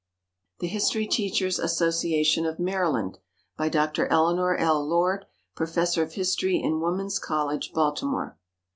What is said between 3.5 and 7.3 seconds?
BY DR. ELEANOR L. LORD, Professor of History in Woman's